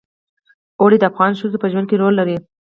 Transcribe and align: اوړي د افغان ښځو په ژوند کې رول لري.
اوړي 0.79 0.97
د 0.99 1.03
افغان 1.11 1.31
ښځو 1.39 1.61
په 1.61 1.67
ژوند 1.71 1.87
کې 1.89 1.99
رول 2.01 2.13
لري. 2.19 2.37